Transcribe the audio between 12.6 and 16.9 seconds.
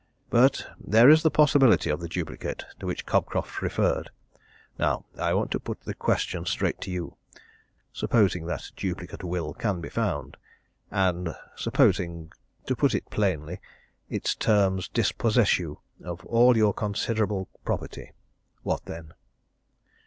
to put it plainly its terms dispossess you of all your